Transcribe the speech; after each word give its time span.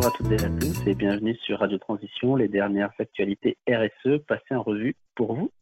Bonjour 0.00 0.14
à 0.14 0.16
toutes 0.16 0.32
et 0.32 0.44
à 0.46 0.48
tous 0.48 0.86
et 0.86 0.94
bienvenue 0.94 1.36
sur 1.44 1.58
Radio 1.58 1.76
Transition, 1.76 2.34
les 2.34 2.48
dernières 2.48 2.90
actualités 2.98 3.58
RSE 3.68 4.24
passées 4.26 4.54
en 4.54 4.62
revue 4.62 4.96
pour 5.14 5.34
vous. 5.34 5.52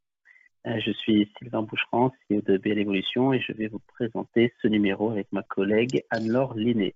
Euh, 0.65 0.79
je 0.79 0.93
suis 0.93 1.29
Sylvain 1.37 1.63
Boucheran, 1.63 2.13
CEO 2.31 2.41
de 2.43 2.57
BL 2.57 2.79
Evolution 2.79 3.33
et 3.33 3.41
je 3.41 3.53
vais 3.53 3.67
vous 3.67 3.81
présenter 3.81 4.55
ce 4.63 4.69
numéro 4.69 5.11
avec 5.11 5.27
ma 5.33 5.43
collègue 5.43 6.05
Anne-Laure 6.11 6.55
Liné. 6.55 6.95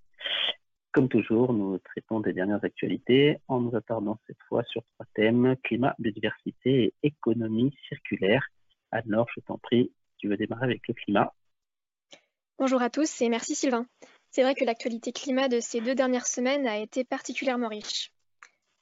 Comme 0.92 1.08
toujours, 1.08 1.52
nous 1.52 1.78
traitons 1.78 2.20
des 2.20 2.32
dernières 2.32 2.64
actualités 2.64 3.38
en 3.48 3.60
nous 3.60 3.74
attardant 3.74 4.20
cette 4.28 4.40
fois 4.48 4.62
sur 4.62 4.84
trois 4.94 5.06
thèmes, 5.16 5.56
climat, 5.64 5.96
biodiversité 5.98 6.84
et 6.84 6.94
économie 7.02 7.74
circulaire. 7.88 8.46
Anne-Laure, 8.92 9.26
je 9.34 9.40
t'en 9.40 9.58
prie, 9.58 9.90
tu 10.18 10.28
veux 10.28 10.36
démarrer 10.36 10.66
avec 10.66 10.86
le 10.86 10.94
climat? 10.94 11.32
Bonjour 12.56 12.80
à 12.80 12.88
tous 12.88 13.20
et 13.20 13.28
merci 13.28 13.56
Sylvain. 13.56 13.84
C'est 14.34 14.42
vrai 14.42 14.54
que 14.54 14.64
l'actualité 14.64 15.12
climat 15.12 15.48
de 15.48 15.60
ces 15.60 15.82
deux 15.82 15.94
dernières 15.94 16.26
semaines 16.26 16.66
a 16.66 16.78
été 16.78 17.04
particulièrement 17.04 17.68
riche. 17.68 18.14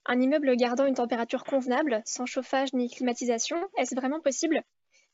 Un 0.07 0.21
immeuble 0.21 0.55
gardant 0.55 0.87
une 0.87 0.95
température 0.95 1.43
convenable, 1.43 2.03
sans 2.07 2.25
chauffage 2.25 2.73
ni 2.73 2.89
climatisation, 2.89 3.61
est-ce 3.77 3.97
vraiment 3.97 4.21
possible? 4.21 4.63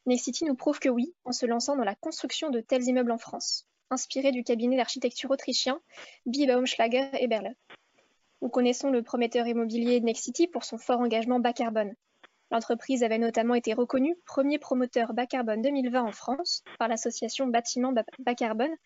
Nexity 0.04 0.44
nous 0.44 0.54
prouve 0.54 0.78
que 0.78 0.90
oui, 0.90 1.14
en 1.24 1.32
se 1.32 1.46
lançant 1.46 1.74
dans 1.74 1.84
la 1.84 1.94
construction 1.94 2.50
de 2.50 2.60
tels 2.60 2.84
immeubles 2.84 3.12
en 3.12 3.18
France, 3.18 3.66
inspiré 3.88 4.30
du 4.30 4.44
cabinet 4.44 4.76
d'architecture 4.76 5.30
autrichien 5.30 5.80
Bibaumschlager 6.26 7.08
et 7.18 7.28
Berle. 7.28 7.54
Nous 8.42 8.50
connaissons 8.50 8.90
le 8.90 9.02
prometteur 9.02 9.46
immobilier 9.46 10.02
Nexity 10.02 10.48
pour 10.48 10.64
son 10.64 10.76
fort 10.76 11.00
engagement 11.00 11.40
bas 11.40 11.54
carbone. 11.54 11.94
L'entreprise 12.50 13.02
avait 13.02 13.16
notamment 13.16 13.54
été 13.54 13.72
reconnue 13.72 14.16
premier 14.26 14.58
promoteur 14.58 15.14
bas 15.14 15.26
carbone 15.26 15.62
2020 15.62 16.02
en 16.02 16.12
France 16.12 16.62
par 16.78 16.88
l'association 16.88 17.46
Bâtiment 17.46 17.94
Bas 18.18 18.34
Carbone 18.34 18.76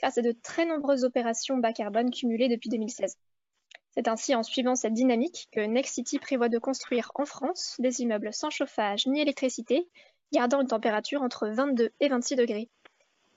grâce 0.00 0.18
à 0.18 0.22
de 0.22 0.32
très 0.32 0.66
nombreuses 0.66 1.04
opérations 1.04 1.58
bas 1.58 1.72
carbone 1.72 2.10
cumulées 2.10 2.48
depuis 2.48 2.70
2016. 2.70 3.18
C'est 3.90 4.08
ainsi 4.08 4.34
en 4.34 4.42
suivant 4.42 4.74
cette 4.74 4.94
dynamique 4.94 5.48
que 5.52 5.60
Next 5.60 5.94
City 5.94 6.18
prévoit 6.18 6.48
de 6.48 6.58
construire 6.58 7.10
en 7.16 7.24
France 7.24 7.76
des 7.80 8.00
immeubles 8.00 8.32
sans 8.32 8.50
chauffage 8.50 9.06
ni 9.06 9.20
électricité, 9.20 9.88
gardant 10.32 10.60
une 10.60 10.68
température 10.68 11.22
entre 11.22 11.48
22 11.48 11.90
et 12.00 12.08
26 12.08 12.36
degrés. 12.36 12.68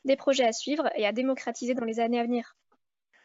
Des 0.05 0.15
projets 0.15 0.45
à 0.45 0.51
suivre 0.51 0.89
et 0.95 1.05
à 1.05 1.11
démocratiser 1.11 1.73
dans 1.73 1.85
les 1.85 1.99
années 1.99 2.19
à 2.19 2.23
venir. 2.23 2.55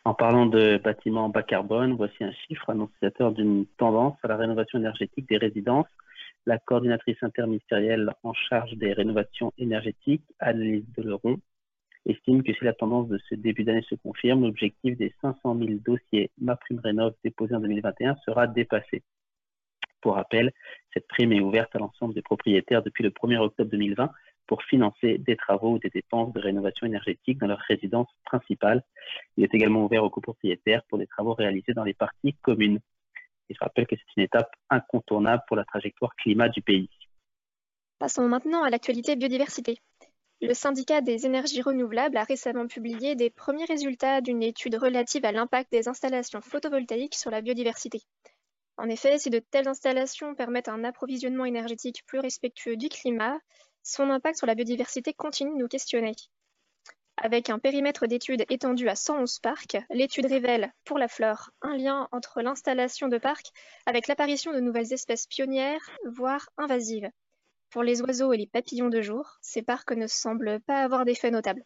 En 0.05 0.15
parlant 0.15 0.47
de 0.47 0.81
bâtiments 0.83 1.29
bas 1.29 1.43
carbone, 1.43 1.95
voici 1.95 2.25
un 2.25 2.33
chiffre 2.33 2.71
annonciateur 2.71 3.33
d'une 3.33 3.67
tendance 3.77 4.17
à 4.23 4.29
la 4.29 4.37
rénovation 4.37 4.79
énergétique 4.79 5.29
des 5.29 5.37
résidences. 5.37 5.89
La 6.47 6.59
coordinatrice 6.59 7.23
interministérielle 7.23 8.11
en 8.23 8.33
charge 8.33 8.73
des 8.75 8.95
rénovations 8.95 9.53
énergétiques, 9.59 10.25
Annelise 10.39 10.87
Deleron, 10.97 11.39
estime 12.09 12.42
que 12.42 12.53
si 12.55 12.64
la 12.64 12.73
tendance 12.73 13.09
de 13.09 13.19
ce 13.28 13.34
début 13.34 13.64
d'année 13.64 13.84
se 13.89 13.95
confirme, 13.95 14.42
l'objectif 14.42 14.97
des 14.97 15.14
500 15.20 15.56
000 15.56 15.70
dossiers 15.84 16.31
MaPrimeRénov' 16.41 17.15
déposés 17.23 17.55
en 17.55 17.61
2021 17.61 18.17
sera 18.25 18.47
dépassé. 18.47 19.03
Pour 20.00 20.15
rappel, 20.15 20.53
cette 20.95 21.06
prime 21.09 21.33
est 21.33 21.41
ouverte 21.41 21.75
à 21.75 21.78
l'ensemble 21.78 22.15
des 22.15 22.23
propriétaires 22.23 22.83
depuis 22.83 23.03
le 23.03 23.11
1er 23.11 23.39
octobre 23.39 23.70
2020 23.70 24.11
pour 24.47 24.62
financer 24.62 25.19
des 25.19 25.37
travaux 25.37 25.75
ou 25.75 25.78
des 25.78 25.91
dépenses 25.91 26.33
de 26.33 26.41
rénovation 26.41 26.87
énergétique 26.87 27.39
dans 27.39 27.47
leur 27.47 27.59
résidence 27.59 28.09
principale. 28.25 28.83
Il 29.37 29.45
est 29.45 29.55
également 29.55 29.84
ouvert 29.84 30.05
aux 30.05 30.11
copropriétaires 30.11 30.83
pour 30.89 30.98
des 30.98 31.06
travaux 31.06 31.34
réalisés 31.34 31.75
dans 31.75 31.84
les 31.84 31.95
parties 31.95 32.34
communes. 32.43 32.81
Et 33.50 33.55
je 33.55 33.59
rappelle 33.61 33.87
que 33.87 33.97
c'est 33.97 34.17
une 34.17 34.22
étape 34.22 34.50
incontournable 34.70 35.43
pour 35.47 35.56
la 35.56 35.65
trajectoire 35.65 36.15
climat 36.17 36.48
du 36.48 36.62
pays. 36.62 36.89
Passons 37.98 38.28
maintenant 38.28 38.62
à 38.62 38.70
l'actualité 38.70 39.17
biodiversité. 39.17 39.78
Le 40.41 40.55
syndicat 40.55 41.00
des 41.00 41.27
énergies 41.27 41.62
renouvelables 41.62 42.17
a 42.17 42.22
récemment 42.22 42.69
publié 42.69 43.17
des 43.17 43.28
premiers 43.28 43.64
résultats 43.64 44.20
d'une 44.20 44.42
étude 44.42 44.77
relative 44.77 45.25
à 45.25 45.33
l'impact 45.33 45.72
des 45.72 45.89
installations 45.89 46.41
photovoltaïques 46.41 47.17
sur 47.17 47.33
la 47.33 47.41
biodiversité. 47.41 48.03
En 48.77 48.89
effet, 48.89 49.19
si 49.19 49.31
de 49.31 49.41
telles 49.41 49.66
installations 49.66 50.36
permettent 50.36 50.69
un 50.69 50.84
approvisionnement 50.84 51.44
énergétique 51.44 52.04
plus 52.06 52.21
respectueux 52.21 52.77
du 52.77 52.88
climat, 52.88 53.41
son 53.82 54.10
impact 54.10 54.38
sur 54.38 54.47
la 54.47 54.54
biodiversité 54.54 55.12
continue 55.12 55.54
de 55.54 55.59
nous 55.59 55.66
questionner. 55.66 56.15
Avec 57.16 57.50
un 57.50 57.59
périmètre 57.59 58.06
d'étude 58.06 58.44
étendu 58.48 58.88
à 58.88 58.94
111 58.94 59.41
parcs, 59.41 59.77
l'étude 59.91 60.27
révèle, 60.27 60.72
pour 60.84 60.98
la 60.98 61.09
flore, 61.09 61.50
un 61.62 61.77
lien 61.77 62.09
entre 62.12 62.43
l'installation 62.43 63.09
de 63.09 63.19
parcs 63.19 63.50
avec 63.87 64.06
l'apparition 64.06 64.53
de 64.53 64.60
nouvelles 64.60 64.93
espèces 64.93 65.27
pionnières, 65.27 65.91
voire 66.04 66.48
invasives. 66.59 67.10
Pour 67.71 67.83
les 67.83 68.01
oiseaux 68.01 68.33
et 68.33 68.39
les 68.39 68.47
papillons 68.47 68.89
de 68.89 69.03
jour, 69.03 69.37
ces 69.43 69.61
parcs 69.61 69.93
ne 69.93 70.06
semblent 70.06 70.59
pas 70.61 70.83
avoir 70.83 71.05
d'effet 71.05 71.31
notable. 71.31 71.62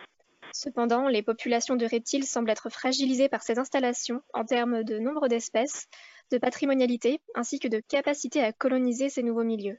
Cependant, 0.53 1.07
les 1.07 1.23
populations 1.23 1.77
de 1.77 1.87
reptiles 1.87 2.27
semblent 2.27 2.51
être 2.51 2.71
fragilisées 2.71 3.29
par 3.29 3.43
ces 3.43 3.59
installations 3.59 4.21
en 4.35 4.45
termes 4.45 4.83
de 4.83 4.99
nombre 4.99 5.29
d'espèces, 5.29 5.87
de 6.33 6.39
patrimonialité, 6.39 7.21
ainsi 7.37 7.61
que 7.61 7.69
de 7.69 7.81
capacité 7.81 8.43
à 8.43 8.53
coloniser 8.53 9.09
ces 9.09 9.23
nouveaux 9.23 9.45
milieux. 9.45 9.79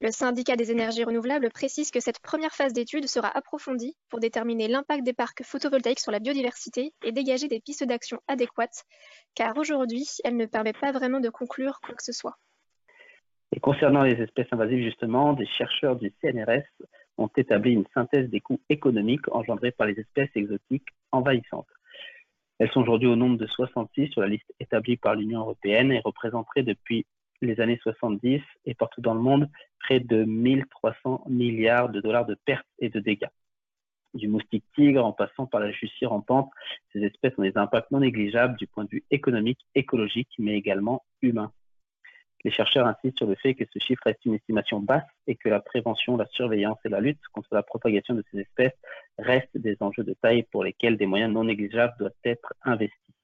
Le 0.00 0.10
syndicat 0.10 0.56
des 0.56 0.72
énergies 0.72 1.04
renouvelables 1.04 1.50
précise 1.50 1.90
que 1.90 2.00
cette 2.00 2.18
première 2.18 2.54
phase 2.54 2.74
d'étude 2.74 3.08
sera 3.08 3.28
approfondie 3.28 3.96
pour 4.10 4.20
déterminer 4.20 4.68
l'impact 4.68 5.04
des 5.04 5.14
parcs 5.14 5.42
photovoltaïques 5.42 6.00
sur 6.00 6.12
la 6.12 6.18
biodiversité 6.18 6.92
et 7.02 7.12
dégager 7.12 7.48
des 7.48 7.60
pistes 7.60 7.84
d'action 7.84 8.20
adéquates, 8.26 8.84
car 9.34 9.56
aujourd'hui, 9.56 10.06
elle 10.24 10.36
ne 10.36 10.46
permet 10.46 10.74
pas 10.74 10.92
vraiment 10.92 11.20
de 11.20 11.30
conclure 11.30 11.80
quoi 11.80 11.94
que 11.94 12.04
ce 12.04 12.12
soit. 12.12 12.36
Et 13.56 13.60
concernant 13.60 14.02
les 14.02 14.20
espèces 14.20 14.52
invasives, 14.52 14.84
justement, 14.84 15.32
des 15.32 15.46
chercheurs 15.46 15.96
du 15.96 16.12
CNRS 16.20 16.66
ont 17.16 17.30
établi 17.38 17.72
une 17.72 17.86
synthèse 17.94 18.28
des 18.28 18.40
coûts 18.40 18.60
économiques 18.68 19.26
engendrés 19.32 19.70
par 19.70 19.86
les 19.86 19.98
espèces 19.98 20.28
exotiques 20.34 20.88
envahissantes. 21.10 21.66
Elles 22.58 22.70
sont 22.72 22.82
aujourd'hui 22.82 23.08
au 23.08 23.16
nombre 23.16 23.38
de 23.38 23.46
66 23.46 24.08
sur 24.08 24.20
la 24.20 24.28
liste 24.28 24.52
établie 24.60 24.98
par 24.98 25.14
l'Union 25.14 25.40
européenne 25.40 25.90
et 25.90 26.00
représenteraient 26.04 26.64
depuis 26.64 27.06
les 27.40 27.58
années 27.58 27.80
70 27.82 28.42
et 28.66 28.74
partout 28.74 29.00
dans 29.00 29.14
le 29.14 29.20
monde 29.20 29.48
près 29.80 30.00
de 30.00 30.24
1300 30.24 31.24
milliards 31.28 31.88
de 31.88 32.02
dollars 32.02 32.26
de 32.26 32.36
pertes 32.44 32.66
et 32.78 32.90
de 32.90 33.00
dégâts. 33.00 33.30
Du 34.12 34.28
moustique 34.28 34.64
tigre 34.74 35.04
en 35.04 35.12
passant 35.12 35.46
par 35.46 35.60
la 35.60 35.70
jussière 35.70 36.10
rampante, 36.10 36.50
ces 36.92 37.02
espèces 37.02 37.32
ont 37.38 37.42
des 37.42 37.56
impacts 37.56 37.90
non 37.90 38.00
négligeables 38.00 38.56
du 38.56 38.66
point 38.66 38.84
de 38.84 38.90
vue 38.90 39.04
économique, 39.10 39.60
écologique, 39.74 40.30
mais 40.38 40.52
également 40.58 41.04
humain. 41.22 41.52
Les 42.46 42.52
chercheurs 42.52 42.86
insistent 42.86 43.18
sur 43.18 43.26
le 43.26 43.34
fait 43.34 43.54
que 43.54 43.64
ce 43.72 43.80
chiffre 43.80 44.02
reste 44.04 44.24
une 44.24 44.34
estimation 44.34 44.78
basse 44.78 45.02
et 45.26 45.34
que 45.34 45.48
la 45.48 45.58
prévention, 45.58 46.16
la 46.16 46.26
surveillance 46.26 46.78
et 46.84 46.88
la 46.88 47.00
lutte 47.00 47.18
contre 47.32 47.52
la 47.52 47.64
propagation 47.64 48.14
de 48.14 48.22
ces 48.30 48.38
espèces 48.38 48.78
restent 49.18 49.58
des 49.58 49.76
enjeux 49.80 50.04
de 50.04 50.14
taille 50.14 50.44
pour 50.52 50.62
lesquels 50.62 50.96
des 50.96 51.06
moyens 51.06 51.32
non 51.32 51.42
négligeables 51.42 51.94
doivent 51.98 52.12
être 52.22 52.54
investis. 52.62 53.14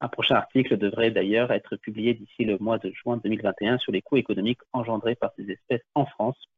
Un 0.00 0.08
prochain 0.08 0.36
article 0.36 0.78
devrait 0.78 1.10
d'ailleurs 1.10 1.52
être 1.52 1.76
publié 1.76 2.14
d'ici 2.14 2.46
le 2.46 2.56
mois 2.56 2.78
de 2.78 2.90
juin 2.92 3.18
2021 3.18 3.76
sur 3.76 3.92
les 3.92 4.00
coûts 4.00 4.16
économiques 4.16 4.62
engendrés 4.72 5.14
par 5.14 5.32
ces 5.36 5.50
espèces 5.50 5.84
en 5.94 6.06
France. 6.06 6.48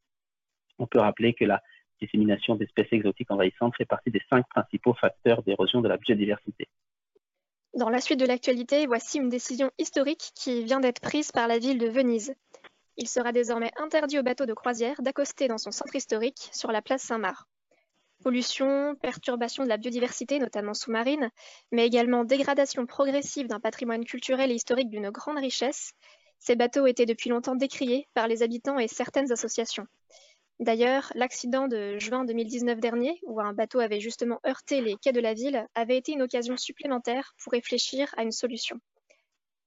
On 0.79 0.87
peut 0.87 1.01
rappeler 1.01 1.35
que 1.35 1.45
la 1.45 1.65
dissémination 2.01 2.55
d'espèces 2.55 2.93
exotiques 2.93 3.33
envahissantes 3.33 3.75
fait 3.77 3.87
partie 3.87 4.13
des 4.13 4.23
cinq 4.31 4.47
principaux 4.51 4.95
facteurs 4.95 5.43
d'érosion 5.43 5.81
de 5.81 5.89
la 5.89 5.97
biodiversité. 5.97 6.69
Dans 7.79 7.91
la 7.91 8.01
suite 8.01 8.19
de 8.19 8.27
l'actualité, 8.27 8.89
voici 8.89 9.19
une 9.19 9.29
décision 9.29 9.71
historique 9.79 10.33
qui 10.35 10.65
vient 10.65 10.81
d'être 10.81 11.01
prise 11.01 11.31
par 11.31 11.47
la 11.47 11.61
ville 11.61 11.79
de 11.79 11.87
Venise. 11.87 12.35
Il 12.97 13.07
sera 13.07 13.31
désormais 13.31 13.71
interdit 13.77 14.19
aux 14.19 14.25
bateaux 14.25 14.47
de 14.47 14.53
croisière 14.53 15.01
d'accoster 15.01 15.47
dans 15.47 15.59
son 15.59 15.71
centre 15.71 15.95
historique 15.95 16.51
sur 16.51 16.73
la 16.73 16.83
place 16.83 17.03
Saint-Marc. 17.03 17.47
Pollution, 18.25 18.97
perturbation 19.01 19.63
de 19.63 19.69
la 19.69 19.77
biodiversité, 19.77 20.41
notamment 20.41 20.75
sous-marine, 20.75 21.31
mais 21.71 21.87
également 21.87 22.25
dégradation 22.25 22.85
progressive 22.85 23.47
d'un 23.47 23.61
patrimoine 23.61 24.05
culturel 24.05 24.51
et 24.51 24.57
historique 24.57 24.91
d'une 24.91 25.11
grande 25.11 25.39
richesse, 25.39 25.93
ces 26.41 26.57
bateaux 26.57 26.89
étaient 26.89 27.07
depuis 27.07 27.31
longtemps 27.31 27.55
décriés 27.55 28.09
par 28.13 28.27
les 28.27 28.43
habitants 28.43 28.81
et 28.81 28.89
certaines 28.89 29.31
associations. 29.31 29.87
D'ailleurs, 30.61 31.13
l'accident 31.15 31.69
de 31.69 31.99
juin 31.99 32.25
2019 32.25 32.81
dernier, 32.81 33.21
où 33.23 33.41
un 33.41 33.53
bateau 33.53 33.79
avait 33.79 34.01
justement 34.01 34.41
heurté 34.45 34.81
les 34.81 34.97
quais 34.97 35.13
de 35.13 35.21
la 35.21 35.33
ville, 35.33 35.65
avait 35.77 35.97
été 35.97 36.13
une 36.13 36.23
occasion 36.23 36.57
supplémentaire 36.57 37.35
pour 37.43 37.53
réfléchir 37.53 38.13
à 38.17 38.25
une 38.25 38.33
solution. 38.33 38.81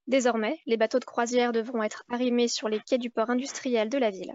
Désormais, 0.08 0.60
les 0.66 0.76
bateaux 0.76 1.00
de 1.00 1.06
croisière 1.06 1.54
devront 1.54 1.82
être 1.82 2.04
arrimés 2.10 2.50
sur 2.50 2.68
les 2.68 2.82
quais 2.82 2.98
du 2.98 3.10
port 3.10 3.30
industriel 3.30 3.88
de 3.88 3.98
la 3.98 4.10
ville. 4.10 4.34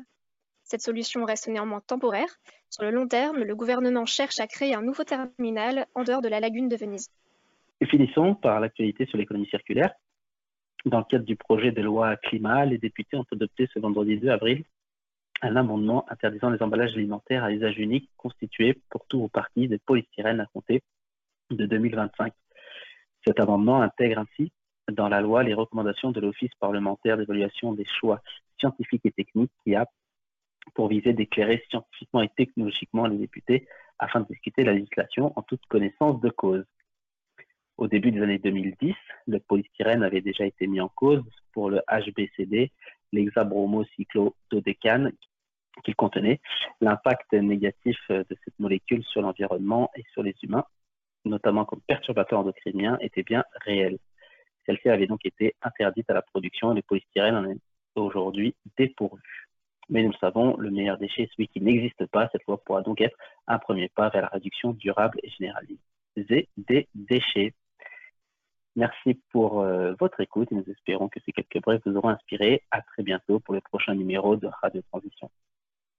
Cette 0.65 0.81
solution 0.81 1.27
reste 1.27 1.49
néanmoins 1.49 1.83
temporaire. 1.87 2.39
Sur 2.71 2.85
le 2.85 2.91
long 2.91 3.07
terme, 3.07 3.43
le 3.43 3.55
gouvernement 3.55 4.07
cherche 4.07 4.41
à 4.41 4.47
créer 4.47 4.75
un 4.75 4.83
nouveau 4.83 5.05
terminal 5.05 5.87
en 5.95 6.05
dehors 6.05 6.23
de 6.23 6.29
la 6.29 6.41
lagune 6.41 6.69
de 6.69 6.77
Venise. 6.77 7.11
Et 7.83 7.87
finissons 7.87 8.35
par 8.35 8.61
l'actualité 8.61 9.05
sur 9.05 9.19
l'économie 9.19 9.47
circulaire. 9.49 9.93
Dans 10.87 10.99
le 10.99 11.05
cadre 11.05 11.25
du 11.25 11.37
projet 11.37 11.71
de 11.71 11.83
loi 11.83 12.17
climat, 12.17 12.65
les 12.65 12.79
députés 12.79 13.17
ont 13.19 13.27
adopté 13.31 13.69
ce 13.75 13.79
vendredi 13.79 14.17
2 14.19 14.31
avril 14.31 14.65
un 15.43 15.57
amendement 15.57 16.11
interdisant 16.11 16.51
les 16.51 16.63
emballages 16.63 16.95
alimentaires 16.95 17.45
à 17.45 17.53
usage 17.53 17.79
unique 17.79 18.11
constitués 18.17 18.81
pour 18.91 19.07
tout 19.07 19.19
ou 19.19 19.29
partie 19.29 19.69
de 19.69 19.79
polystyrène 19.85 20.41
à 20.41 20.47
compter 20.47 20.83
de 21.51 21.67
2025. 21.67 22.33
Cet 23.27 23.41
amendement 23.41 23.83
intègre 23.83 24.21
ainsi 24.21 24.53
dans 24.91 25.09
la 25.09 25.21
loi 25.21 25.43
les 25.43 25.55
recommandations 25.55 26.13
de 26.13 26.21
l'Office 26.21 26.55
parlementaire 26.61 27.17
d'évaluation 27.17 27.73
des 27.73 27.85
choix 27.85 28.21
scientifiques 28.59 29.05
et 29.05 29.13
techniques 29.13 29.53
qui 29.65 29.75
a 29.75 29.87
pour 30.75 30.89
viser 30.89 31.13
d'éclairer 31.13 31.65
scientifiquement 31.71 32.23
et 32.23 32.31
technologiquement 32.37 33.07
les 33.07 33.19
députés 33.19 33.69
afin 33.99 34.21
de 34.21 34.27
discuter 34.27 34.65
la 34.65 34.73
législation 34.73 35.33
en 35.37 35.43
toute 35.43 35.65
connaissance 35.67 36.21
de 36.21 36.31
cause. 36.31 36.65
Au 37.79 37.89
début 37.89 38.11
des 38.11 38.23
années 38.23 38.39
2010, 38.39 38.95
le 39.27 39.39
polystyrène 39.39 40.03
avait 40.03 40.23
déjà 40.23 40.47
été 40.47 40.67
mis 40.67 40.81
en 40.81 40.89
cause 40.89 41.23
pour 41.53 41.71
le 41.71 41.83
HBCD, 41.89 42.73
l'hexabromocyclododécane 43.13 45.13
qu'il 45.85 45.95
contenait. 45.95 46.41
L'impact 46.81 47.33
négatif 47.33 47.99
de 48.09 48.37
cette 48.45 48.59
molécule 48.59 49.05
sur 49.05 49.23
l'environnement 49.23 49.91
et 49.95 50.05
sur 50.13 50.23
les 50.23 50.35
humains, 50.43 50.65
notamment 51.25 51.65
comme 51.65 51.81
perturbateur 51.83 52.41
endocrinien, 52.41 52.99
était 53.01 53.23
bien 53.23 53.45
réel. 53.65 53.99
Celle-ci 54.65 54.89
avait 54.89 55.07
donc 55.07 55.25
été 55.25 55.55
interdite 55.63 56.11
à 56.11 56.15
la 56.15 56.23
production 56.23 56.73
et 56.73 56.77
le 56.77 56.83
polystyrène 56.83 57.37
en 57.37 57.49
est 57.49 57.59
aujourd'hui 57.95 58.55
dépourvu. 58.77 59.47
Mais 59.89 60.03
nous 60.03 60.11
le 60.11 60.19
savons, 60.19 60.57
le 60.57 60.71
meilleur 60.71 60.99
déchet, 60.99 61.29
celui 61.33 61.49
qui 61.49 61.61
n'existe 61.61 62.07
pas, 62.07 62.29
cette 62.33 62.43
fois 62.43 62.63
pourra 62.63 62.83
donc 62.83 63.01
être 63.01 63.17
un 63.47 63.59
premier 63.59 63.89
pas 63.89 64.09
vers 64.09 64.23
la 64.23 64.29
réduction 64.29 64.73
durable 64.73 65.19
et 65.23 65.31
généralisée 65.31 66.49
des 66.57 66.89
déchets. 66.95 67.55
Merci 68.77 69.21
pour 69.33 69.61
euh, 69.63 69.95
votre 69.99 70.21
écoute 70.21 70.53
et 70.53 70.55
nous 70.55 70.65
espérons 70.71 71.09
que 71.09 71.19
ces 71.25 71.33
quelques 71.33 71.63
brefs 71.63 71.81
vous 71.87 71.97
auront 71.97 72.11
inspiré. 72.11 72.63
À 72.71 72.83
très 72.83 73.03
bientôt 73.03 73.41
pour 73.41 73.55
le 73.55 73.63
prochain 73.63 73.95
numéro 73.95 74.37
de 74.37 74.49
Radio 74.63 74.83
Transition. 74.93 75.31